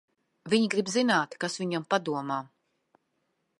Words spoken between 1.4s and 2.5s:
kas viņam padomā.